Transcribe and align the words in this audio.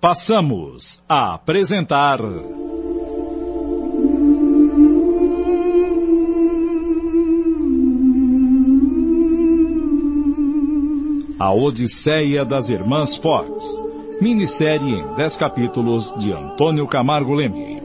Passamos 0.00 1.02
a 1.08 1.34
apresentar. 1.34 2.20
A 11.36 11.52
Odisseia 11.52 12.44
das 12.44 12.70
Irmãs 12.70 13.16
Fox. 13.16 13.76
Minissérie 14.20 15.00
em 15.00 15.14
10 15.16 15.36
capítulos 15.36 16.14
de 16.14 16.32
Antônio 16.32 16.86
Camargo 16.86 17.34
Leme. 17.34 17.77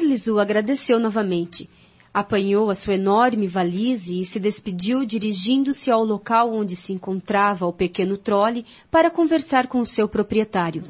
Charles 0.00 0.28
o 0.28 0.38
agradeceu 0.38 0.98
novamente. 0.98 1.68
Apanhou 2.12 2.70
a 2.70 2.74
sua 2.74 2.94
enorme 2.94 3.46
valise 3.46 4.20
e 4.20 4.24
se 4.24 4.40
despediu 4.40 5.04
dirigindo-se 5.04 5.90
ao 5.90 6.02
local 6.02 6.52
onde 6.52 6.74
se 6.74 6.94
encontrava 6.94 7.66
o 7.66 7.72
pequeno 7.72 8.16
trole 8.16 8.64
para 8.90 9.10
conversar 9.10 9.66
com 9.66 9.78
o 9.80 9.86
seu 9.86 10.08
proprietário. 10.08 10.82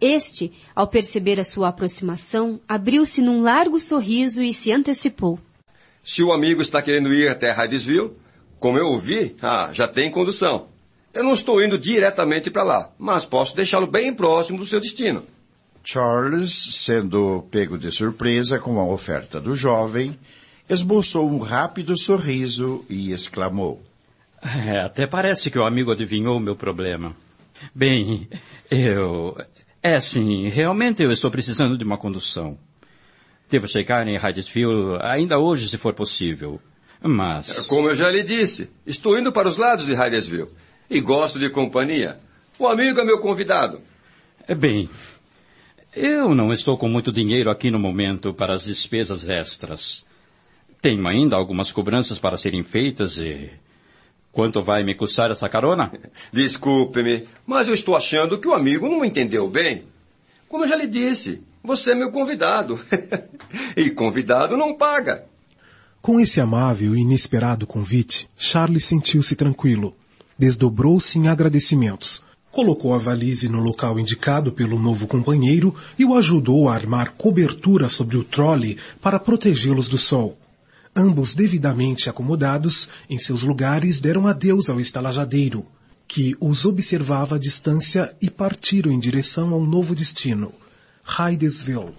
Este, 0.00 0.50
ao 0.74 0.88
perceber 0.88 1.38
a 1.38 1.44
sua 1.44 1.68
aproximação, 1.68 2.58
abriu-se 2.66 3.20
num 3.20 3.42
largo 3.42 3.78
sorriso 3.78 4.42
e 4.42 4.54
se 4.54 4.72
antecipou. 4.72 5.38
Se 6.02 6.22
o 6.22 6.32
amigo 6.32 6.62
está 6.62 6.80
querendo 6.80 7.12
ir 7.12 7.28
até 7.28 7.52
Hydesville, 7.52 8.12
como 8.58 8.78
eu 8.78 8.86
ouvi, 8.86 9.36
ah, 9.42 9.68
já 9.72 9.86
tem 9.86 10.10
condução. 10.10 10.68
Eu 11.12 11.22
não 11.22 11.34
estou 11.34 11.62
indo 11.62 11.78
diretamente 11.78 12.50
para 12.50 12.62
lá, 12.62 12.90
mas 12.98 13.26
posso 13.26 13.54
deixá-lo 13.54 13.86
bem 13.86 14.12
próximo 14.12 14.58
do 14.58 14.66
seu 14.66 14.80
destino. 14.80 15.22
Charles, 15.84 16.68
sendo 16.70 17.46
pego 17.50 17.76
de 17.76 17.90
surpresa 17.90 18.58
com 18.58 18.78
a 18.78 18.86
oferta 18.86 19.40
do 19.40 19.54
jovem, 19.54 20.18
esboçou 20.68 21.28
um 21.28 21.38
rápido 21.38 21.96
sorriso 21.96 22.84
e 22.88 23.12
exclamou: 23.12 23.82
é, 24.42 24.80
Até 24.80 25.06
parece 25.06 25.50
que 25.50 25.58
o 25.58 25.64
amigo 25.64 25.92
adivinhou 25.92 26.36
o 26.36 26.40
meu 26.40 26.56
problema. 26.56 27.14
Bem, 27.74 28.28
eu. 28.70 29.36
É 29.82 29.98
sim, 30.00 30.48
realmente 30.48 31.02
eu 31.02 31.10
estou 31.10 31.30
precisando 31.30 31.76
de 31.76 31.84
uma 31.84 31.98
condução. 31.98 32.56
Devo 33.50 33.68
chegar 33.68 34.06
em 34.06 34.16
Hydesville 34.16 34.98
ainda 35.00 35.38
hoje, 35.38 35.68
se 35.68 35.76
for 35.76 35.92
possível. 35.94 36.60
Mas. 37.02 37.66
Como 37.66 37.88
eu 37.88 37.94
já 37.94 38.10
lhe 38.10 38.22
disse, 38.22 38.70
estou 38.86 39.18
indo 39.18 39.32
para 39.32 39.48
os 39.48 39.56
lados 39.56 39.86
de 39.86 39.94
Hydesville. 39.94 40.48
E 40.88 41.00
gosto 41.00 41.38
de 41.38 41.50
companhia. 41.50 42.18
O 42.58 42.66
amigo 42.66 43.00
é 43.00 43.04
meu 43.04 43.18
convidado. 43.18 43.80
Bem, 44.56 44.88
eu 45.94 46.34
não 46.34 46.52
estou 46.52 46.78
com 46.78 46.88
muito 46.88 47.12
dinheiro 47.12 47.50
aqui 47.50 47.70
no 47.70 47.78
momento 47.78 48.32
para 48.32 48.54
as 48.54 48.64
despesas 48.64 49.28
extras. 49.28 50.04
Tenho 50.80 51.06
ainda 51.06 51.36
algumas 51.36 51.70
cobranças 51.70 52.18
para 52.18 52.36
serem 52.36 52.62
feitas 52.62 53.18
e. 53.18 53.50
Quanto 54.32 54.62
vai 54.62 54.82
me 54.82 54.94
custar 54.94 55.30
essa 55.30 55.46
carona? 55.50 55.92
Desculpe-me, 56.32 57.28
mas 57.46 57.68
eu 57.68 57.74
estou 57.74 57.94
achando 57.94 58.38
que 58.38 58.48
o 58.48 58.54
amigo 58.54 58.88
não 58.88 59.04
entendeu 59.04 59.48
bem. 59.50 59.84
Como 60.48 60.64
eu 60.64 60.68
já 60.68 60.76
lhe 60.76 60.86
disse, 60.86 61.42
você 61.62 61.92
é 61.92 61.94
meu 61.94 62.10
convidado. 62.10 62.80
e 63.76 63.90
convidado 63.90 64.56
não 64.56 64.74
paga. 64.74 65.26
Com 66.00 66.18
esse 66.18 66.40
amável 66.40 66.96
e 66.96 67.00
inesperado 67.00 67.66
convite, 67.66 68.26
Charles 68.34 68.86
sentiu-se 68.86 69.36
tranquilo. 69.36 69.94
Desdobrou-se 70.38 71.18
em 71.18 71.28
agradecimentos 71.28 72.24
colocou 72.52 72.94
a 72.94 72.98
valise 72.98 73.48
no 73.48 73.58
local 73.58 73.98
indicado 73.98 74.52
pelo 74.52 74.78
novo 74.78 75.06
companheiro 75.06 75.74
e 75.98 76.04
o 76.04 76.14
ajudou 76.14 76.68
a 76.68 76.74
armar 76.74 77.14
cobertura 77.16 77.88
sobre 77.88 78.18
o 78.18 78.22
trole 78.22 78.78
para 79.00 79.18
protegê-los 79.18 79.88
do 79.88 79.96
sol. 79.96 80.38
Ambos 80.94 81.34
devidamente 81.34 82.10
acomodados 82.10 82.88
em 83.08 83.18
seus 83.18 83.42
lugares 83.42 84.00
deram 84.00 84.26
adeus 84.26 84.68
ao 84.68 84.78
estalajadeiro, 84.78 85.64
que 86.06 86.36
os 86.38 86.66
observava 86.66 87.36
à 87.36 87.38
distância 87.38 88.14
e 88.20 88.28
partiram 88.28 88.92
em 88.92 89.00
direção 89.00 89.54
ao 89.54 89.64
novo 89.64 89.94
destino, 89.94 90.52
Hydesville. 91.02 91.94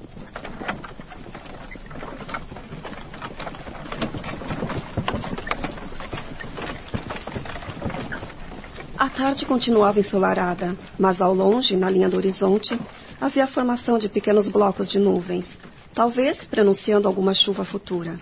Tarde 9.13 9.45
continuava 9.45 9.99
ensolarada, 9.99 10.75
mas 10.97 11.21
ao 11.21 11.33
longe, 11.33 11.77
na 11.77 11.89
linha 11.89 12.09
do 12.09 12.17
horizonte, 12.17 12.79
havia 13.21 13.43
a 13.43 13.47
formação 13.47 13.99
de 13.99 14.09
pequenos 14.09 14.49
blocos 14.49 14.87
de 14.87 14.97
nuvens, 14.97 15.61
talvez 15.93 16.45
prenunciando 16.45 17.07
alguma 17.07 17.33
chuva 17.33 17.63
futura. 17.63 18.19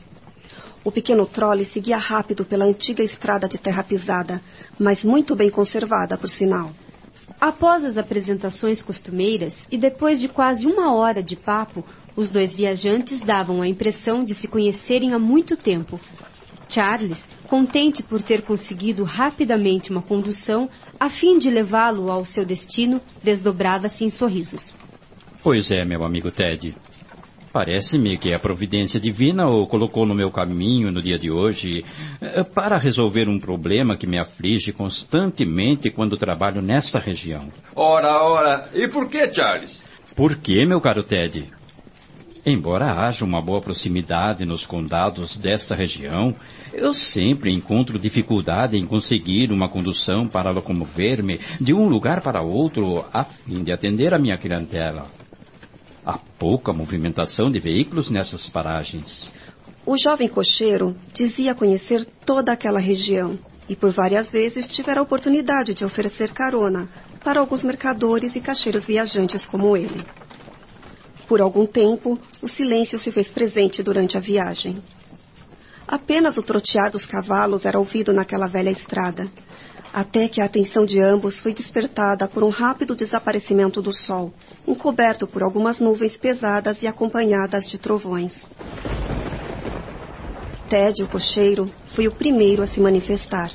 O 0.83 0.91
pequeno 0.91 1.25
trole 1.25 1.63
seguia 1.63 1.97
rápido 1.97 2.43
pela 2.43 2.65
antiga 2.65 3.01
estrada 3.03 3.47
de 3.47 3.57
terra 3.57 3.83
pisada, 3.83 4.41
mas 4.77 5.05
muito 5.05 5.35
bem 5.35 5.49
conservada, 5.49 6.17
por 6.17 6.27
sinal. 6.27 6.71
Após 7.39 7.85
as 7.85 7.97
apresentações 7.97 8.81
costumeiras 8.81 9.65
e 9.71 9.77
depois 9.77 10.19
de 10.19 10.27
quase 10.27 10.67
uma 10.67 10.93
hora 10.93 11.23
de 11.23 11.35
papo, 11.35 11.85
os 12.15 12.29
dois 12.29 12.55
viajantes 12.55 13.21
davam 13.21 13.61
a 13.61 13.67
impressão 13.67 14.23
de 14.23 14.35
se 14.35 14.47
conhecerem 14.47 15.13
há 15.13 15.19
muito 15.19 15.55
tempo, 15.55 15.99
Charles, 16.71 17.27
contente 17.47 18.01
por 18.01 18.21
ter 18.21 18.41
conseguido 18.41 19.03
rapidamente 19.03 19.91
uma 19.91 20.01
condução 20.01 20.69
a 20.99 21.09
fim 21.09 21.37
de 21.37 21.49
levá-lo 21.49 22.09
ao 22.09 22.23
seu 22.23 22.45
destino, 22.45 23.01
desdobrava-se 23.21 24.05
em 24.05 24.09
sorrisos. 24.09 24.73
Pois 25.43 25.69
é, 25.71 25.83
meu 25.83 26.03
amigo 26.03 26.31
Ted. 26.31 26.73
Parece-me 27.51 28.17
que 28.17 28.33
a 28.33 28.39
providência 28.39 28.97
divina 28.97 29.49
o 29.49 29.67
colocou 29.67 30.05
no 30.05 30.15
meu 30.15 30.31
caminho 30.31 30.89
no 30.89 31.01
dia 31.01 31.19
de 31.19 31.29
hoje 31.29 31.83
eh, 32.21 32.43
para 32.43 32.77
resolver 32.77 33.27
um 33.27 33.37
problema 33.37 33.97
que 33.97 34.07
me 34.07 34.17
aflige 34.17 34.71
constantemente 34.71 35.91
quando 35.91 36.15
trabalho 36.15 36.61
nesta 36.61 36.97
região. 36.97 37.49
Ora, 37.75 38.23
ora, 38.23 38.69
e 38.73 38.87
por 38.87 39.09
que, 39.09 39.33
Charles? 39.33 39.83
Por 40.15 40.37
que, 40.37 40.65
meu 40.65 40.79
caro 40.79 41.03
Ted? 41.03 41.51
Embora 42.43 42.91
haja 42.91 43.23
uma 43.23 43.39
boa 43.39 43.61
proximidade 43.61 44.45
nos 44.45 44.65
condados 44.65 45.37
desta 45.37 45.75
região, 45.75 46.35
eu 46.73 46.91
sempre 46.91 47.53
encontro 47.53 47.99
dificuldade 47.99 48.75
em 48.75 48.87
conseguir 48.87 49.51
uma 49.51 49.69
condução 49.69 50.27
para 50.27 50.49
locomover-me 50.49 51.39
de 51.59 51.71
um 51.71 51.87
lugar 51.87 52.21
para 52.21 52.41
outro 52.41 53.05
a 53.13 53.23
fim 53.23 53.63
de 53.63 53.71
atender 53.71 54.11
a 54.15 54.17
minha 54.17 54.39
clientela. 54.39 55.05
Há 56.03 56.17
pouca 56.17 56.73
movimentação 56.73 57.51
de 57.51 57.59
veículos 57.59 58.09
nessas 58.09 58.49
paragens. 58.49 59.31
O 59.85 59.95
jovem 59.95 60.27
cocheiro 60.27 60.95
dizia 61.13 61.53
conhecer 61.53 62.05
toda 62.25 62.51
aquela 62.51 62.79
região 62.79 63.37
e 63.69 63.75
por 63.75 63.91
várias 63.91 64.31
vezes 64.31 64.67
tivera 64.67 64.99
a 64.99 65.03
oportunidade 65.03 65.75
de 65.75 65.85
oferecer 65.85 66.31
carona 66.31 66.89
para 67.23 67.39
alguns 67.39 67.63
mercadores 67.63 68.35
e 68.35 68.41
cacheiros 68.41 68.87
viajantes 68.87 69.45
como 69.45 69.77
ele. 69.77 70.03
Por 71.31 71.39
algum 71.39 71.65
tempo, 71.65 72.19
o 72.41 72.47
silêncio 72.49 72.99
se 72.99 73.09
fez 73.09 73.31
presente 73.31 73.81
durante 73.81 74.17
a 74.17 74.19
viagem. 74.19 74.83
Apenas 75.87 76.37
o 76.37 76.43
trotear 76.43 76.91
dos 76.91 77.05
cavalos 77.05 77.65
era 77.65 77.79
ouvido 77.79 78.11
naquela 78.11 78.47
velha 78.47 78.69
estrada, 78.69 79.31
até 79.93 80.27
que 80.27 80.41
a 80.41 80.45
atenção 80.45 80.85
de 80.85 80.99
ambos 80.99 81.39
foi 81.39 81.53
despertada 81.53 82.27
por 82.27 82.43
um 82.43 82.49
rápido 82.49 82.93
desaparecimento 82.93 83.81
do 83.81 83.93
sol, 83.93 84.33
encoberto 84.67 85.25
por 85.25 85.41
algumas 85.41 85.79
nuvens 85.79 86.17
pesadas 86.17 86.83
e 86.83 86.87
acompanhadas 86.87 87.65
de 87.65 87.77
trovões. 87.77 88.49
Ted, 90.69 91.01
o 91.01 91.07
cocheiro, 91.07 91.73
foi 91.87 92.09
o 92.09 92.11
primeiro 92.11 92.61
a 92.61 92.65
se 92.65 92.81
manifestar. 92.81 93.53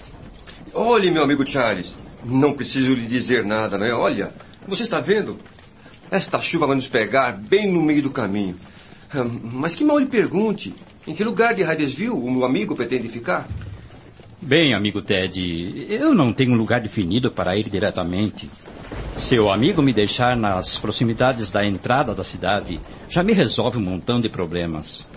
Olhe, 0.73 1.11
meu 1.11 1.23
amigo 1.23 1.47
Charles, 1.47 1.95
não 2.25 2.55
preciso 2.55 2.95
lhe 2.95 3.05
dizer 3.05 3.45
nada, 3.45 3.77
né? 3.77 3.93
Olha, 3.93 4.33
você 4.67 4.85
está 4.85 4.99
vendo? 4.99 5.37
Esta 6.11 6.41
chuva 6.41 6.67
vai 6.67 6.77
nos 6.77 6.89
pegar 6.89 7.33
bem 7.33 7.71
no 7.73 7.83
meio 7.83 8.03
do 8.03 8.11
caminho. 8.11 8.57
Ah, 9.13 9.25
mas 9.25 9.75
que 9.75 9.85
mal 9.85 9.99
lhe 9.99 10.07
pergunte, 10.07 10.75
em 11.07 11.15
que 11.15 11.25
lugar 11.25 11.55
de 11.55 11.63
Hydesville 11.63 12.11
o 12.11 12.31
meu 12.31 12.45
amigo 12.45 12.75
pretende 12.75 13.09
ficar? 13.09 13.49
Bem, 14.41 14.75
amigo 14.75 15.03
Ted, 15.03 15.87
eu 15.89 16.15
não 16.15 16.33
tenho 16.33 16.53
um 16.53 16.57
lugar 16.57 16.81
definido 16.81 17.33
para 17.33 17.57
ir 17.57 17.69
diretamente. 17.69 18.49
Se 19.17 19.39
o 19.39 19.51
amigo 19.51 19.83
me 19.83 19.93
deixar 19.93 20.37
nas 20.37 20.79
proximidades 20.79 21.51
da 21.51 21.65
entrada 21.65 22.15
da 22.15 22.23
cidade, 22.23 22.81
já 23.09 23.23
me 23.25 23.33
resolve 23.33 23.79
um 23.79 23.83
montão 23.83 24.21
de 24.21 24.29
problemas. 24.29 25.09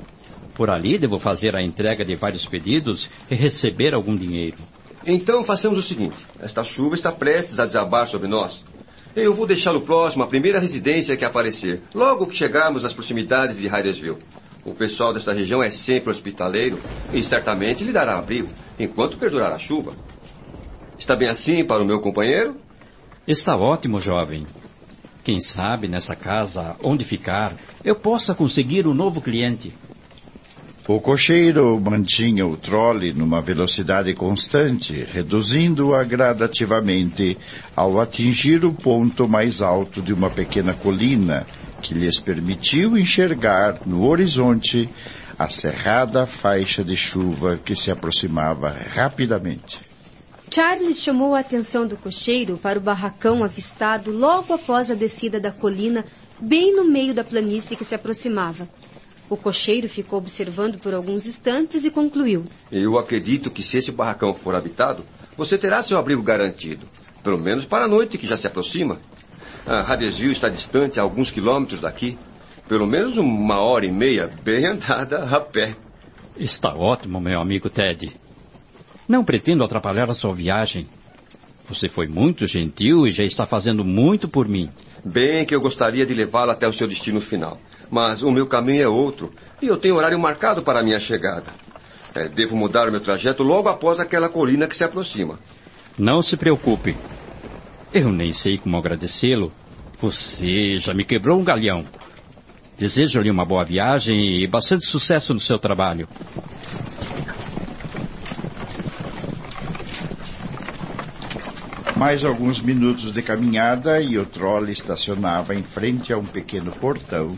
Por 0.56 0.70
ali 0.70 0.98
devo 0.98 1.20
fazer 1.20 1.56
a 1.56 1.62
entrega 1.62 2.04
de 2.04 2.16
vários 2.16 2.46
pedidos 2.46 3.10
e 3.30 3.36
receber 3.36 3.94
algum 3.94 4.16
dinheiro. 4.16 4.58
Então 5.06 5.44
façamos 5.44 5.78
o 5.78 5.82
seguinte: 5.82 6.16
esta 6.40 6.64
chuva 6.64 6.96
está 6.96 7.12
prestes 7.12 7.60
a 7.60 7.66
desabar 7.66 8.08
sobre 8.08 8.28
nós. 8.28 8.64
Eu 9.16 9.34
vou 9.34 9.48
deixá-lo 9.48 9.82
próximo 9.82 10.24
à 10.24 10.28
primeira 10.28 10.60
residência 10.60 11.18
que 11.18 11.26
aparecer, 11.26 11.82
logo 11.94 12.28
que 12.28 12.36
chegarmos 12.36 12.84
nas 12.84 12.94
proximidades 12.94 13.58
de 13.58 13.68
Hydesville. 13.68 14.24
O 14.64 14.74
pessoal 14.74 15.14
desta 15.14 15.34
região 15.34 15.64
é 15.64 15.70
sempre 15.70 16.12
hospitaleiro 16.12 16.80
e 17.12 17.24
certamente 17.24 17.84
lhe 17.84 17.92
dará 17.92 18.20
abrigo 18.20 18.50
enquanto 18.80 19.18
perdurar 19.18 19.52
a 19.52 19.58
chuva. 19.58 19.94
Está 20.98 21.16
bem 21.16 21.30
assim 21.30 21.64
para 21.64 21.82
o 21.82 21.86
meu 21.86 22.00
companheiro? 22.00 22.56
Está 23.28 23.56
ótimo, 23.56 24.00
jovem. 24.00 24.46
Quem 25.24 25.40
sabe 25.40 25.88
nessa 25.88 26.16
casa 26.16 26.76
onde 26.84 27.04
ficar 27.04 27.56
eu 27.84 27.96
possa 27.96 28.36
conseguir 28.36 28.86
um 28.86 28.94
novo 28.94 29.22
cliente. 29.22 29.74
O 30.92 31.00
cocheiro 31.00 31.80
mantinha 31.80 32.48
o 32.48 32.58
trole 32.58 33.14
numa 33.14 33.44
velocidade 33.44 34.12
constante, 34.16 35.06
reduzindo-a 35.14 36.04
gradativamente 36.04 37.38
ao 37.76 38.02
atingir 38.02 38.66
o 38.66 38.74
ponto 38.74 39.28
mais 39.28 39.62
alto 39.62 40.02
de 40.02 40.12
uma 40.12 40.32
pequena 40.32 40.74
colina 40.74 41.46
que 41.80 41.94
lhes 41.94 42.20
permitiu 42.20 42.98
enxergar 42.98 43.86
no 43.86 44.04
horizonte 44.04 44.90
a 45.38 45.48
cerrada 45.48 46.26
faixa 46.26 46.84
de 46.84 46.96
chuva 46.96 47.60
que 47.64 47.76
se 47.76 47.92
aproximava 47.92 48.70
rapidamente. 48.70 49.78
Charles 50.50 51.04
chamou 51.04 51.36
a 51.36 51.42
atenção 51.42 51.86
do 51.86 51.98
cocheiro 51.98 52.58
para 52.58 52.80
o 52.80 52.82
barracão 52.82 53.44
avistado 53.44 54.12
logo 54.12 54.56
após 54.56 54.90
a 54.90 54.96
descida 54.96 55.40
da 55.40 55.52
colina, 55.52 56.04
bem 56.42 56.76
no 56.76 56.84
meio 56.84 57.14
da 57.14 57.24
planície 57.24 57.78
que 57.78 57.86
se 57.86 57.94
aproximava. 57.94 58.68
O 59.30 59.38
cocheiro 59.38 59.88
ficou 59.88 60.18
observando 60.18 60.80
por 60.80 60.94
alguns 60.94 61.28
instantes 61.28 61.86
e 61.86 61.92
concluiu: 61.92 62.46
Eu 62.72 62.98
acredito 62.98 63.52
que 63.52 63.62
se 63.62 63.78
esse 63.78 63.92
barracão 63.92 64.34
for 64.34 64.56
habitado, 64.56 65.06
você 65.38 65.58
terá 65.58 65.84
seu 65.84 65.98
abrigo 65.98 66.24
garantido. 66.24 66.88
Pelo 67.24 67.38
menos 67.38 67.66
para 67.66 67.86
a 67.86 67.88
noite 67.88 68.18
que 68.18 68.26
já 68.26 68.36
se 68.36 68.48
aproxima. 68.48 69.00
A 69.68 69.82
Hadesville 69.82 70.32
está 70.32 70.50
distante 70.50 71.00
a 71.00 71.04
alguns 71.04 71.30
quilômetros 71.30 71.82
daqui. 71.82 72.18
Pelo 72.68 72.88
menos 72.88 73.18
uma 73.18 73.60
hora 73.60 73.86
e 73.86 73.92
meia, 73.92 74.30
bem 74.44 74.66
andada 74.68 75.24
a 75.24 75.40
pé. 75.40 75.76
Está 76.36 76.74
ótimo, 76.74 77.22
meu 77.22 77.40
amigo 77.40 77.70
Ted. 77.70 78.12
Não 79.08 79.24
pretendo 79.24 79.64
atrapalhar 79.64 80.10
a 80.10 80.14
sua 80.14 80.34
viagem. 80.34 80.88
Você 81.70 81.88
foi 81.88 82.08
muito 82.08 82.48
gentil 82.48 83.06
e 83.06 83.12
já 83.12 83.24
está 83.24 83.46
fazendo 83.46 83.86
muito 83.86 84.28
por 84.28 84.48
mim. 84.48 84.70
Bem 85.06 85.46
que 85.46 85.54
eu 85.54 85.62
gostaria 85.62 86.04
de 86.04 86.14
levá-lo 86.16 86.52
até 86.52 86.68
o 86.68 86.74
seu 86.74 86.88
destino 86.88 87.22
final. 87.22 87.62
Mas 87.92 88.24
o 88.24 88.32
meu 88.32 88.48
caminho 88.48 88.84
é 88.84 88.88
outro 88.88 89.32
e 89.62 89.68
eu 89.68 89.78
tenho 89.78 89.96
horário 89.96 90.20
marcado 90.20 90.64
para 90.64 90.80
a 90.80 90.84
minha 90.84 91.00
chegada. 91.00 91.52
É, 92.16 92.28
devo 92.28 92.58
mudar 92.58 92.90
o 92.90 92.92
meu 92.92 93.00
trajeto 93.00 93.44
logo 93.44 93.70
após 93.70 94.00
aquela 94.00 94.28
colina 94.28 94.68
que 94.68 94.76
se 94.76 94.84
aproxima. 94.84 95.40
Não 95.98 96.24
se 96.24 96.36
preocupe. 96.36 96.98
Eu 97.94 98.12
nem 98.12 98.34
sei 98.34 98.58
como 98.58 98.78
agradecê-lo. 98.78 99.52
Você 100.02 100.78
já 100.78 100.94
me 100.94 101.04
quebrou 101.04 101.40
um 101.40 101.44
galhão. 101.44 101.86
Desejo-lhe 102.78 103.30
uma 103.30 103.46
boa 103.46 103.64
viagem 103.64 104.42
e 104.42 104.48
bastante 104.48 104.88
sucesso 104.88 105.34
no 105.34 105.40
seu 105.40 105.60
trabalho. 105.60 106.08
Mais 112.00 112.24
alguns 112.24 112.62
minutos 112.62 113.12
de 113.12 113.22
caminhada 113.22 114.00
e 114.00 114.18
o 114.18 114.26
trole 114.26 114.72
estacionava 114.72 115.54
em 115.54 115.62
frente 115.62 116.14
a 116.14 116.18
um 116.18 116.24
pequeno 116.24 116.72
portão 116.72 117.38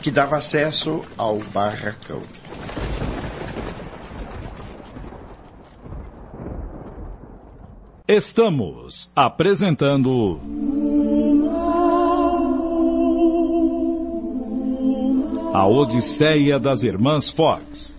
que 0.00 0.10
dava 0.10 0.38
acesso 0.38 1.02
ao 1.18 1.38
barracão. 1.40 2.22
Estamos 8.08 9.12
apresentando. 9.14 10.40
A 15.52 15.66
Odisseia 15.66 16.58
das 16.58 16.82
Irmãs 16.82 17.28
Fox. 17.28 17.97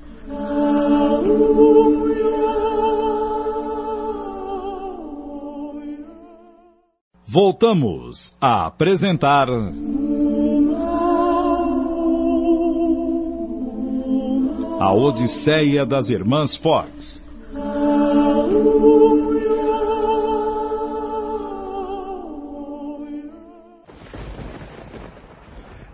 Voltamos 7.31 8.35
a 8.41 8.65
apresentar. 8.65 9.47
A 14.79 14.91
Odisseia 14.91 15.85
das 15.85 16.09
Irmãs 16.09 16.55
Fox. 16.55 17.23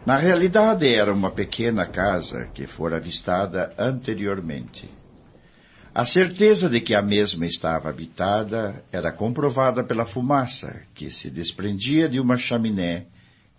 Na 0.05 0.15
realidade, 0.15 0.87
era 0.87 1.11
uma 1.11 1.31
pequena 1.31 1.85
casa 1.85 2.47
que 2.53 2.65
fora 2.65 2.95
avistada 2.95 3.73
anteriormente. 3.77 4.89
A 5.95 6.03
certeza 6.03 6.69
de 6.69 6.81
que 6.81 6.93
a 6.93 7.01
mesma 7.01 7.45
estava 7.45 7.87
habitada 7.87 8.83
era 8.91 9.13
comprovada 9.13 9.81
pela 9.81 10.05
fumaça 10.05 10.81
que 10.93 11.09
se 11.09 11.29
desprendia 11.29 12.09
de 12.09 12.19
uma 12.19 12.37
chaminé 12.37 13.05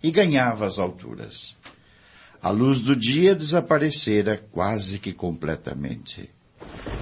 e 0.03 0.11
ganhava 0.11 0.67
as 0.67 0.77
alturas. 0.77 1.57
A 2.39 2.51
luz 2.51 2.83
do 2.83 2.95
dia 2.95 3.33
desaparecera 3.33 4.37
quase 4.51 4.99
que 4.99 5.13
completamente. 5.13 6.29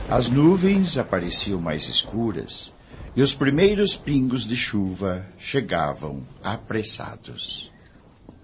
As 0.10 0.30
nuvens 0.30 0.98
apareciam 0.98 1.60
mais 1.60 1.90
escuras 1.90 2.74
e 3.14 3.22
os 3.22 3.36
primeiros 3.36 3.94
pingos 3.94 4.48
de 4.48 4.56
chuva 4.56 5.28
chegavam 5.38 6.26
apressados. 6.42 7.70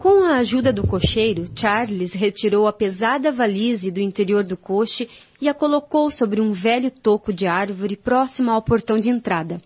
Com 0.01 0.23
a 0.23 0.37
ajuda 0.37 0.73
do 0.73 0.81
cocheiro, 0.81 1.45
Charles 1.55 2.13
retirou 2.13 2.65
a 2.65 2.73
pesada 2.73 3.31
valise 3.31 3.91
do 3.91 3.99
interior 3.99 4.43
do 4.43 4.57
coche 4.57 5.07
e 5.39 5.47
a 5.47 5.53
colocou 5.53 6.09
sobre 6.09 6.41
um 6.41 6.51
velho 6.51 6.89
toco 6.89 7.31
de 7.31 7.45
árvore 7.45 7.95
próximo 7.95 8.49
ao 8.49 8.63
portão 8.63 8.97
de 8.97 9.11
entrada. 9.11 9.61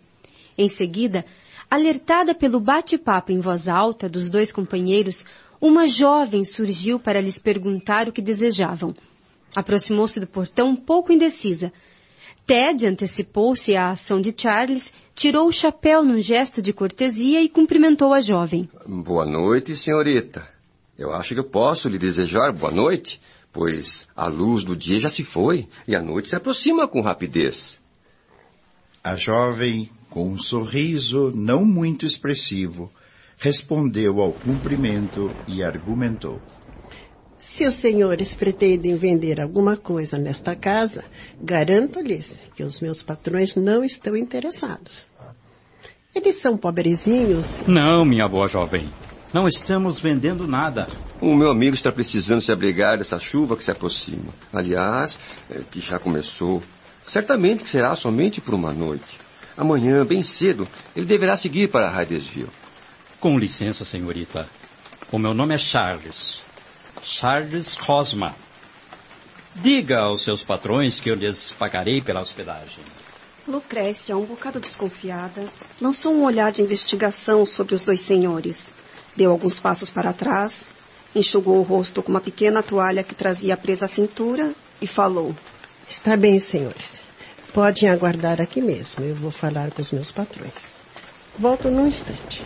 Em 0.57 0.67
seguida, 0.67 1.23
alertada 1.71 2.35
pelo 2.35 2.59
bate-papo 2.59 3.31
em 3.31 3.39
voz 3.39 3.69
alta 3.69 4.09
dos 4.09 4.29
dois 4.29 4.51
companheiros, 4.51 5.25
uma 5.61 5.87
jovem 5.87 6.43
surgiu 6.43 6.99
para 6.99 7.21
lhes 7.21 7.39
perguntar 7.39 8.09
o 8.09 8.11
que 8.11 8.21
desejavam. 8.21 8.93
Aproximou-se 9.55 10.19
do 10.19 10.27
portão 10.27 10.75
pouco 10.75 11.13
indecisa. 11.13 11.71
Ted 12.45 12.85
antecipou-se 12.85 13.75
à 13.75 13.89
ação 13.89 14.21
de 14.21 14.33
Charles, 14.35 14.93
tirou 15.15 15.47
o 15.47 15.51
chapéu 15.51 16.03
num 16.03 16.19
gesto 16.19 16.61
de 16.61 16.71
cortesia 16.71 17.41
e 17.41 17.49
cumprimentou 17.49 18.13
a 18.13 18.21
jovem. 18.21 18.69
Boa 18.85 19.25
noite, 19.25 19.75
senhorita. 19.75 20.47
Eu 20.95 21.11
acho 21.11 21.33
que 21.33 21.39
eu 21.39 21.45
posso 21.45 21.89
lhe 21.89 21.97
desejar 21.97 22.53
boa 22.53 22.71
noite, 22.71 23.19
pois 23.51 24.07
a 24.15 24.27
luz 24.27 24.63
do 24.63 24.75
dia 24.75 24.99
já 24.99 25.09
se 25.09 25.23
foi 25.23 25.67
e 25.87 25.95
a 25.95 26.01
noite 26.01 26.29
se 26.29 26.35
aproxima 26.35 26.87
com 26.87 27.01
rapidez. 27.01 27.81
A 29.03 29.15
jovem, 29.15 29.89
com 30.09 30.29
um 30.29 30.37
sorriso 30.37 31.31
não 31.33 31.65
muito 31.65 32.05
expressivo, 32.05 32.91
respondeu 33.37 34.21
ao 34.21 34.31
cumprimento 34.31 35.33
e 35.47 35.63
argumentou. 35.63 36.39
Se 37.45 37.67
os 37.67 37.75
senhores 37.75 38.33
pretendem 38.33 38.95
vender 38.95 39.39
alguma 39.39 39.77
coisa 39.77 40.17
nesta 40.17 40.55
casa, 40.55 41.05
garanto-lhes 41.39 42.43
que 42.55 42.63
os 42.63 42.81
meus 42.81 43.03
patrões 43.03 43.55
não 43.55 43.83
estão 43.83 44.17
interessados. 44.17 45.05
Eles 46.13 46.37
são 46.37 46.57
pobrezinhos. 46.57 47.61
Não, 47.67 48.03
minha 48.03 48.27
boa 48.27 48.47
jovem. 48.47 48.89
Não 49.31 49.47
estamos 49.47 49.99
vendendo 49.99 50.47
nada. 50.47 50.87
O 51.21 51.35
meu 51.35 51.51
amigo 51.51 51.75
está 51.75 51.91
precisando 51.91 52.41
se 52.41 52.51
abrigar 52.51 52.97
dessa 52.97 53.19
chuva 53.19 53.55
que 53.55 53.63
se 53.63 53.71
aproxima. 53.71 54.33
Aliás, 54.51 55.19
é, 55.47 55.61
que 55.69 55.79
já 55.79 55.99
começou. 55.99 56.63
Certamente 57.05 57.63
que 57.63 57.69
será 57.69 57.95
somente 57.95 58.41
por 58.41 58.55
uma 58.55 58.73
noite. 58.73 59.19
Amanhã, 59.55 60.03
bem 60.03 60.23
cedo, 60.23 60.67
ele 60.95 61.05
deverá 61.05 61.37
seguir 61.37 61.69
para 61.69 61.91
Hydesville. 61.91 62.49
Com 63.19 63.37
licença, 63.37 63.85
senhorita. 63.85 64.49
O 65.11 65.19
meu 65.19 65.35
nome 65.35 65.53
é 65.53 65.59
Charles. 65.59 66.44
Charles 67.01 67.75
Cosma. 67.75 68.35
Diga 69.55 69.99
aos 69.99 70.23
seus 70.23 70.43
patrões 70.43 70.99
que 70.99 71.09
eu 71.09 71.15
lhes 71.15 71.53
pagarei 71.53 72.01
pela 72.01 72.21
hospedagem. 72.21 72.83
Lucrécia, 73.47 74.17
um 74.17 74.25
bocado 74.25 74.59
desconfiada, 74.59 75.47
lançou 75.79 76.13
um 76.13 76.25
olhar 76.25 76.51
de 76.51 76.61
investigação 76.61 77.45
sobre 77.45 77.75
os 77.75 77.85
dois 77.85 78.01
senhores. 78.01 78.73
Deu 79.15 79.31
alguns 79.31 79.59
passos 79.59 79.89
para 79.89 80.11
trás, 80.11 80.69
enxugou 81.13 81.59
o 81.59 81.63
rosto 81.63 82.01
com 82.01 82.09
uma 82.09 82.19
pequena 82.19 82.63
toalha 82.63 83.03
que 83.03 83.15
trazia 83.15 83.55
presa 83.55 83.85
à 83.85 83.87
cintura 83.87 84.53
e 84.81 84.87
falou: 84.87 85.35
Está 85.87 86.17
bem, 86.17 86.39
senhores. 86.39 87.03
Podem 87.53 87.87
aguardar 87.89 88.41
aqui 88.41 88.61
mesmo. 88.61 89.05
Eu 89.05 89.15
vou 89.15 89.31
falar 89.31 89.71
com 89.71 89.81
os 89.81 89.91
meus 89.91 90.11
patrões. 90.11 90.75
Volto 91.37 91.69
num 91.69 91.87
instante. 91.87 92.45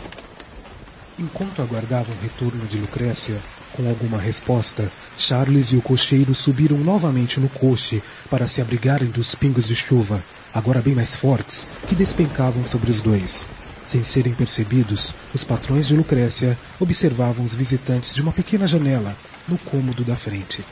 Enquanto 1.18 1.62
aguardavam 1.62 2.16
o 2.16 2.20
retorno 2.20 2.66
de 2.68 2.78
Lucrécia, 2.78 3.42
com 3.74 3.88
alguma 3.88 4.18
resposta, 4.18 4.92
Charles 5.18 5.68
e 5.68 5.78
o 5.78 5.82
cocheiro 5.82 6.34
subiram 6.36 6.78
novamente 6.78 7.40
no 7.40 7.50
coche 7.50 8.02
para 8.30 8.48
se 8.48 8.62
abrigarem 8.62 9.10
dos 9.10 9.36
pingos 9.36 9.68
de 9.68 9.76
chuva, 9.76 10.24
agora 10.54 10.82
bem 10.82 10.96
mais 10.96 11.16
fortes, 11.16 11.68
que 11.88 11.96
despencavam 11.96 12.66
sobre 12.66 12.92
os 12.92 13.02
dois. 13.02 13.48
Sem 13.86 14.04
serem 14.04 14.34
percebidos, 14.34 15.16
os 15.34 15.44
patrões 15.44 15.88
de 15.88 15.96
Lucrécia 15.96 16.58
observavam 16.80 17.44
os 17.44 17.54
visitantes 17.54 18.14
de 18.14 18.22
uma 18.22 18.32
pequena 18.32 18.68
janela, 18.68 19.18
no 19.48 19.58
cômodo 19.58 20.04
da 20.04 20.16
frente. 20.16 20.64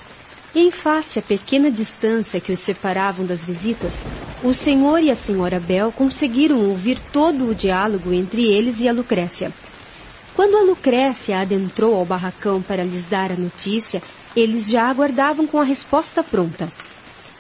Em 0.54 0.72
face 0.72 1.20
à 1.20 1.22
pequena 1.22 1.70
distância 1.70 2.40
que 2.40 2.52
os 2.52 2.60
separavam 2.60 3.26
das 3.26 3.44
visitas, 3.44 4.06
o 4.44 4.54
senhor 4.54 5.02
e 5.02 5.10
a 5.10 5.16
senhora 5.16 5.60
Bell 5.60 5.92
conseguiram 5.92 6.70
ouvir 6.70 7.00
todo 7.12 7.48
o 7.48 7.56
diálogo 7.56 8.14
entre 8.14 8.44
eles 8.44 8.82
e 8.82 8.88
a 8.88 8.94
Lucrécia. 8.94 9.52
Quando 10.38 10.56
a 10.56 10.62
Lucrécia 10.62 11.40
adentrou 11.40 11.96
ao 11.96 12.06
barracão 12.06 12.62
para 12.62 12.84
lhes 12.84 13.08
dar 13.08 13.32
a 13.32 13.36
notícia, 13.36 14.04
eles 14.36 14.68
já 14.68 14.84
aguardavam 14.84 15.48
com 15.48 15.58
a 15.58 15.64
resposta 15.64 16.24
pronta. 16.24 16.72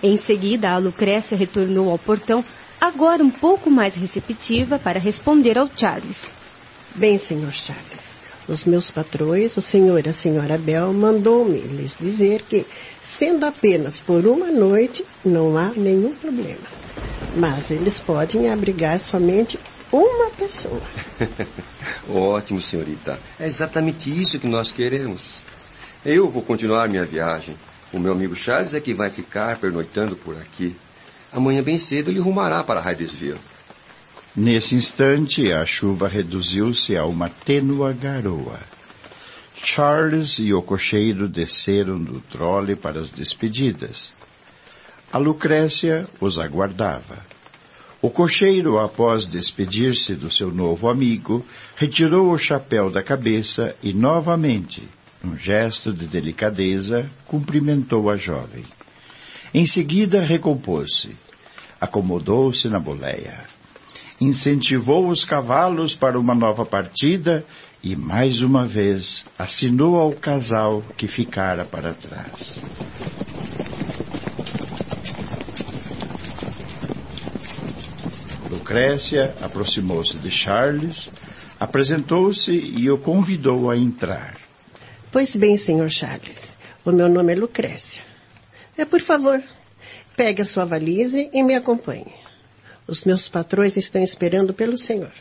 Em 0.01 0.18
seguida, 0.18 0.72
a 0.72 0.80
Lucrécia 0.80 1.38
retornou 1.38 1.92
ao 1.92 2.00
portão, 2.00 2.44
agora 2.82 3.24
um 3.24 3.30
pouco 3.30 3.70
mais 3.70 3.94
receptiva, 3.94 4.80
para 4.80 5.00
responder 5.00 5.60
ao 5.60 5.70
Charles. 5.75 6.32
Bem, 6.96 7.20
senhor 7.20 7.51
Charles, 7.51 8.18
os 8.48 8.66
meus 8.66 8.89
patrões, 8.89 9.56
o 9.56 9.62
senhor 9.62 10.04
e 10.04 10.10
a 10.10 10.13
senhora 10.13 10.58
Bell, 10.58 10.92
mandou-me 10.92 11.60
lhes 11.60 11.96
dizer 12.01 12.42
que, 12.50 12.66
sendo 13.00 13.46
apenas 13.46 14.00
por 14.00 14.25
uma 14.25 14.50
noite, 14.50 15.06
não 15.24 15.56
há 15.56 15.70
nenhum 15.70 16.16
problema. 16.16 16.68
Mas 17.36 17.70
eles 17.70 18.00
podem 18.00 18.50
abrigar 18.50 18.98
somente 18.98 19.60
uma 19.91 20.29
pessoa. 20.32 20.82
Ótimo, 22.10 22.62
senhorita. 22.62 23.20
É 23.39 23.48
exatamente 23.48 24.10
isso 24.10 24.39
que 24.39 24.48
nós 24.48 24.72
queremos. 24.72 25.46
Eu 26.06 26.29
vou 26.29 26.41
continuar 26.41 26.89
minha 26.89 27.06
viagem. 27.06 27.58
O 27.91 28.00
meu 28.00 28.12
amigo 28.12 28.36
Charles 28.36 28.74
é 28.74 28.79
que 28.79 28.94
vai 28.94 29.10
ficar 29.10 29.58
pernoitando 29.58 30.15
por 30.15 30.36
aqui. 30.38 30.75
Amanhã 31.32 31.63
bem 31.63 31.77
cedo 31.77 32.10
ele 32.10 32.20
rumará 32.20 32.63
para 32.63 32.82
Hydesville. 32.82 33.39
Nesse 34.36 34.75
instante, 34.75 35.51
a 35.51 35.65
chuva 35.65 36.08
reduziu-se 36.08 36.96
a 36.96 37.06
uma 37.06 37.29
tênua 37.29 37.91
garoa. 37.91 38.60
Charles 39.56 40.38
e 40.38 40.53
o 40.53 40.62
cocheiro 40.62 41.27
desceram 41.27 41.98
do 41.98 42.20
trole 42.22 42.75
para 42.75 43.00
as 43.00 43.10
despedidas. 43.10 44.13
A 45.12 45.17
Lucrécia 45.17 46.08
os 46.20 46.38
aguardava. 46.38 47.17
O 48.08 48.10
cocheiro, 48.10 48.80
após 48.80 49.28
despedir-se 49.28 50.16
do 50.16 50.32
seu 50.32 50.50
novo 50.50 50.88
amigo, 50.88 51.46
retirou 51.76 52.32
o 52.32 52.38
chapéu 52.38 52.90
da 52.90 53.04
cabeça 53.04 53.76
e, 53.84 53.92
novamente, 53.92 54.82
num 55.22 55.36
gesto 55.36 55.92
de 55.92 56.08
delicadeza, 56.08 57.12
cumprimentou 57.26 58.10
a 58.10 58.16
jovem. 58.16 58.64
Em 59.54 59.66
seguida, 59.66 60.22
recompôs-se, 60.22 61.18
acomodou-se 61.82 62.70
na 62.70 62.80
boleia, 62.80 63.44
incentivou 64.22 65.10
os 65.10 65.26
cavalos 65.26 65.94
para 65.94 66.18
uma 66.18 66.34
nova 66.34 66.66
partida 66.66 67.46
e, 67.84 67.94
mais 67.94 68.40
uma 68.40 68.66
vez, 68.66 69.26
assinou 69.38 69.98
ao 69.98 70.14
casal 70.14 70.82
que 70.96 71.10
ficara 71.10 71.66
para 71.66 71.94
trás. 71.94 72.62
Lucrécia 78.67 79.33
aproximou-se 79.39 80.17
de 80.17 80.29
Charles, 80.29 81.09
apresentou-se 81.57 82.51
e 82.51 82.91
o 82.91 82.97
convidou 82.97 83.71
a 83.71 83.77
entrar. 83.77 84.36
Pois 85.09 85.38
bem, 85.38 85.55
senhor 85.55 85.89
Charles, 85.89 86.51
o 86.83 86.91
meu 86.91 87.07
nome 87.07 87.31
é 87.31 87.36
Lucrécia. 87.38 88.03
É, 88.77 88.83
por 88.83 89.00
favor, 89.00 89.41
pegue 90.17 90.41
a 90.41 90.45
sua 90.45 90.65
valise 90.65 91.29
e 91.31 91.41
me 91.43 91.55
acompanhe. 91.55 92.13
Os 92.86 93.05
meus 93.05 93.29
patrões 93.29 93.77
estão 93.77 94.03
esperando 94.03 94.53
pelo 94.53 94.77
senhor. 94.77 95.13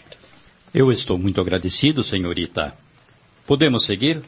Eu 0.74 0.90
estou 0.90 1.16
muito 1.16 1.40
agradecido, 1.40 2.02
senhorita. 2.02 2.76
Podemos 3.46 3.86
seguir? 3.86 4.24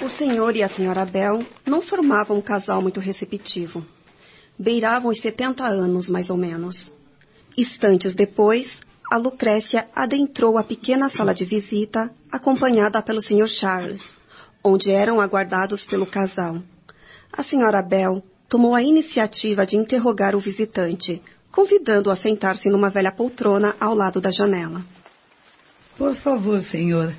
O 0.00 0.08
senhor 0.08 0.54
e 0.54 0.62
a 0.62 0.68
senhora 0.68 1.04
Bell 1.04 1.44
não 1.66 1.82
formavam 1.82 2.38
um 2.38 2.40
casal 2.40 2.80
muito 2.80 3.00
receptivo. 3.00 3.84
Beiravam 4.58 5.10
os 5.10 5.18
70 5.18 5.66
anos, 5.66 6.08
mais 6.08 6.30
ou 6.30 6.36
menos. 6.36 6.94
Instantes 7.56 8.14
depois, 8.14 8.80
a 9.10 9.16
Lucrécia 9.16 9.88
adentrou 9.94 10.58
a 10.58 10.64
pequena 10.64 11.08
sala 11.08 11.34
de 11.34 11.44
visita, 11.44 12.10
acompanhada 12.30 13.00
pelo 13.02 13.20
Sr. 13.20 13.48
Charles, 13.48 14.16
onde 14.64 14.90
eram 14.90 15.20
aguardados 15.20 15.84
pelo 15.84 16.06
casal. 16.06 16.62
A 17.32 17.42
senhora 17.42 17.82
Bell 17.82 18.22
tomou 18.48 18.74
a 18.74 18.82
iniciativa 18.82 19.66
de 19.66 19.76
interrogar 19.76 20.34
o 20.34 20.40
visitante, 20.40 21.22
convidando-o 21.52 22.12
a 22.12 22.16
sentar-se 22.16 22.68
numa 22.68 22.90
velha 22.90 23.12
poltrona 23.12 23.76
ao 23.78 23.94
lado 23.94 24.20
da 24.20 24.30
janela. 24.30 24.84
Por 25.96 26.14
favor, 26.14 26.62
senhor, 26.62 27.14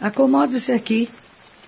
acomode-se 0.00 0.72
aqui. 0.72 1.08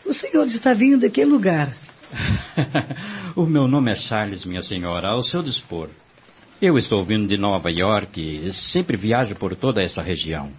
O 0.04 0.12
senhor 0.12 0.44
está 0.46 0.74
vindo 0.74 1.00
de 1.00 1.10
que 1.10 1.24
lugar? 1.24 1.72
o 3.34 3.46
meu 3.46 3.66
nome 3.66 3.90
é 3.90 3.94
Charles, 3.94 4.44
minha 4.44 4.62
senhora, 4.62 5.08
ao 5.08 5.22
seu 5.22 5.42
dispor. 5.42 5.88
Eu 6.60 6.76
estou 6.76 7.02
vindo 7.02 7.26
de 7.26 7.36
Nova 7.36 7.70
York 7.70 8.20
e 8.20 8.52
sempre 8.52 8.96
viajo 8.96 9.34
por 9.36 9.56
toda 9.56 9.82
essa 9.82 10.02
região. 10.02 10.50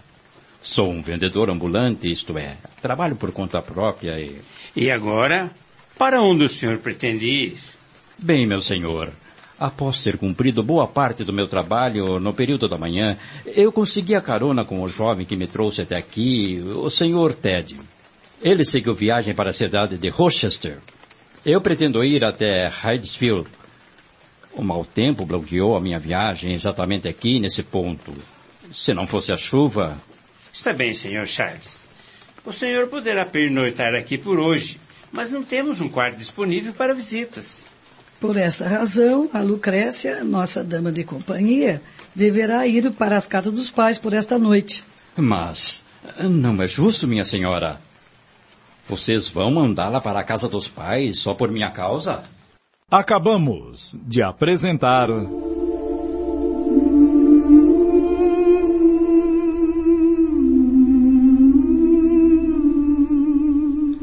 Sou 0.61 0.89
um 0.89 1.01
vendedor 1.01 1.49
ambulante, 1.49 2.09
isto 2.09 2.37
é, 2.37 2.57
trabalho 2.81 3.15
por 3.15 3.31
conta 3.31 3.61
própria 3.61 4.19
e. 4.19 4.41
E 4.75 4.89
agora? 4.89 5.51
Para 5.97 6.21
onde 6.21 6.45
o 6.45 6.49
senhor 6.49 6.79
pretende 6.79 7.27
ir? 7.27 7.57
Bem, 8.17 8.47
meu 8.47 8.59
senhor, 8.59 9.13
após 9.59 10.01
ter 10.01 10.17
cumprido 10.17 10.63
boa 10.63 10.87
parte 10.87 11.23
do 11.23 11.33
meu 11.33 11.47
trabalho 11.47 12.19
no 12.19 12.33
período 12.33 12.67
da 12.67 12.77
manhã, 12.77 13.17
eu 13.45 13.71
consegui 13.71 14.15
a 14.15 14.21
carona 14.21 14.65
com 14.65 14.81
o 14.81 14.87
jovem 14.87 15.25
que 15.25 15.35
me 15.35 15.47
trouxe 15.47 15.81
até 15.81 15.95
aqui, 15.95 16.63
o 16.75 16.89
senhor 16.89 17.35
Ted. 17.35 17.79
Ele 18.41 18.65
seguiu 18.65 18.93
viagem 18.93 19.35
para 19.35 19.51
a 19.51 19.53
cidade 19.53 19.97
de 19.97 20.09
Rochester. 20.09 20.79
Eu 21.45 21.59
pretendo 21.59 22.01
ir 22.03 22.23
até 22.23 22.69
Hydesville. 22.69 23.45
O 24.53 24.63
mau 24.63 24.85
tempo 24.85 25.25
bloqueou 25.25 25.75
a 25.75 25.81
minha 25.81 25.99
viagem 25.99 26.53
exatamente 26.53 27.07
aqui, 27.07 27.37
nesse 27.37 27.61
ponto. 27.61 28.13
Se 28.71 28.93
não 28.93 29.05
fosse 29.05 29.33
a 29.33 29.37
chuva. 29.37 30.01
Está 30.53 30.71
bem, 30.71 30.93
senhor 30.93 31.27
Charles. 31.27 31.85
O 32.45 32.53
senhor 32.53 32.87
poderá 32.87 33.25
pernoitar 33.25 33.93
aqui 33.93 34.17
por 34.17 34.39
hoje, 34.39 34.79
mas 35.11 35.31
não 35.31 35.43
temos 35.43 35.81
um 35.81 35.89
quarto 35.89 36.17
disponível 36.17 36.73
para 36.73 36.93
visitas. 36.93 37.65
Por 38.21 38.37
esta 38.37 38.65
razão, 38.65 39.29
a 39.33 39.41
Lucrécia, 39.41 40.23
nossa 40.23 40.63
dama 40.63 40.93
de 40.93 41.03
companhia, 41.03 41.81
deverá 42.15 42.65
ir 42.65 42.89
para 42.91 43.17
as 43.17 43.27
casas 43.27 43.51
dos 43.51 43.69
pais 43.69 43.97
por 43.97 44.13
esta 44.13 44.39
noite. 44.39 44.83
Mas 45.17 45.83
não 46.17 46.61
é 46.61 46.67
justo, 46.67 47.05
minha 47.05 47.25
senhora. 47.25 47.81
Vocês 48.87 49.29
vão 49.29 49.51
mandá-la 49.51 50.01
para 50.01 50.19
a 50.19 50.23
casa 50.23 50.49
dos 50.49 50.67
pais 50.67 51.19
só 51.19 51.33
por 51.33 51.49
minha 51.49 51.71
causa? 51.71 52.23
Acabamos 52.91 53.97
de 54.05 54.21
apresentar. 54.21 55.07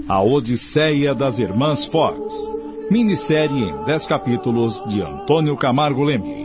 A 0.09 0.23
Odisseia 0.23 1.15
das 1.15 1.39
Irmãs 1.39 1.85
Fox. 1.85 2.35
Minissérie 2.91 3.71
em 3.71 3.85
10 3.85 4.07
capítulos 4.07 4.83
de 4.87 5.01
Antônio 5.01 5.57
Camargo 5.57 6.03
Leme. 6.03 6.40